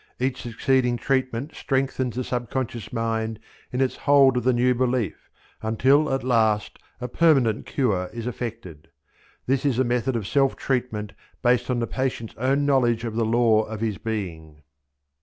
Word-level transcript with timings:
Each 0.19 0.41
succeeding 0.41 0.97
treatment 0.97 1.53
strengthens 1.53 2.15
the 2.15 2.23
sub 2.23 2.49
conscious 2.49 2.91
mind 2.91 3.37
in 3.71 3.81
its 3.81 3.97
hold 4.09 4.35
of 4.35 4.43
the 4.43 4.51
new 4.51 4.73
belief 4.73 5.29
until 5.61 6.11
at 6.11 6.23
last 6.23 6.79
a 6.99 7.07
permanent 7.07 7.67
cure 7.67 8.09
is 8.11 8.25
effected. 8.25 8.87
This 9.45 9.63
is 9.63 9.77
the 9.77 9.83
method 9.83 10.15
of 10.15 10.25
self 10.27 10.55
treatment 10.55 11.13
based 11.43 11.69
on 11.69 11.77
the 11.77 11.85
patient's 11.85 12.33
own 12.39 12.65
knowledge 12.65 13.03
of 13.05 13.13
the 13.15 13.25
law 13.25 13.61
of 13.61 13.79
his 13.81 13.99
being. 13.99 14.63